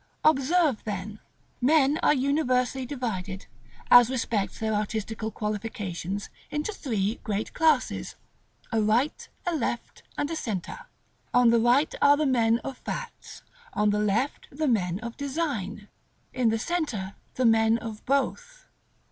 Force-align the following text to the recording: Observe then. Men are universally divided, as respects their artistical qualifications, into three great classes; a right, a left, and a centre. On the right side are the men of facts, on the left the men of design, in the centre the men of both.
Observe 0.23 0.83
then. 0.83 1.19
Men 1.61 1.99
are 2.01 2.11
universally 2.11 2.87
divided, 2.87 3.45
as 3.91 4.09
respects 4.09 4.57
their 4.59 4.73
artistical 4.73 5.29
qualifications, 5.29 6.31
into 6.49 6.73
three 6.73 7.19
great 7.23 7.53
classes; 7.53 8.15
a 8.71 8.81
right, 8.81 9.29
a 9.45 9.55
left, 9.55 10.01
and 10.17 10.31
a 10.31 10.35
centre. 10.35 10.87
On 11.35 11.51
the 11.51 11.59
right 11.59 11.91
side 11.91 11.99
are 12.01 12.17
the 12.17 12.25
men 12.25 12.57
of 12.63 12.79
facts, 12.79 13.43
on 13.73 13.91
the 13.91 13.99
left 13.99 14.47
the 14.51 14.67
men 14.67 14.99
of 15.01 15.17
design, 15.17 15.87
in 16.33 16.49
the 16.49 16.57
centre 16.57 17.13
the 17.35 17.45
men 17.45 17.77
of 17.77 18.03
both. 18.07 18.65